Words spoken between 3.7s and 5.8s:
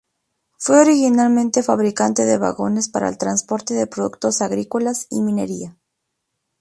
de productos agrícolas y minería.